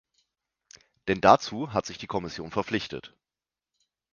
Denn 1.07 1.21
dazu 1.21 1.73
hat 1.73 1.85
sich 1.85 1.99
die 1.99 2.07
Kommission 2.07 2.49
verpflichtet. 2.49 3.15